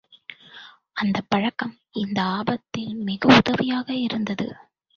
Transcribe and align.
அந்தப் 0.93 1.27
பழக்கம் 1.29 1.75
இந்த 1.91 2.21
ஆபத்தில் 2.31 2.95
மிக 3.03 3.35
உதவியாக 3.37 3.93
இருந்தது. 3.99 4.47